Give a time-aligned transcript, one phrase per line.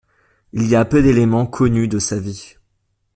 [0.51, 2.55] Il y a peu d'éléments connus de sa vie.